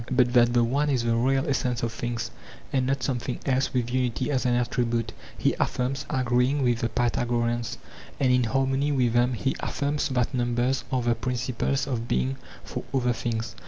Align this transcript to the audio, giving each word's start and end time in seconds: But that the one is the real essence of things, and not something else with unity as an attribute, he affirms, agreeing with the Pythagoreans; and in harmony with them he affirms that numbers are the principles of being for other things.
But 0.09 0.33
that 0.33 0.53
the 0.53 0.63
one 0.63 0.89
is 0.89 1.03
the 1.03 1.15
real 1.15 1.47
essence 1.47 1.83
of 1.83 1.91
things, 1.93 2.31
and 2.73 2.87
not 2.87 3.03
something 3.03 3.37
else 3.45 3.71
with 3.71 3.93
unity 3.93 4.31
as 4.31 4.47
an 4.47 4.55
attribute, 4.55 5.13
he 5.37 5.53
affirms, 5.59 6.07
agreeing 6.09 6.63
with 6.63 6.79
the 6.79 6.89
Pythagoreans; 6.89 7.77
and 8.19 8.33
in 8.33 8.45
harmony 8.45 8.91
with 8.91 9.13
them 9.13 9.33
he 9.35 9.55
affirms 9.59 10.07
that 10.09 10.33
numbers 10.33 10.85
are 10.91 11.03
the 11.03 11.13
principles 11.13 11.85
of 11.85 12.07
being 12.07 12.37
for 12.63 12.83
other 12.95 13.13
things. 13.13 13.53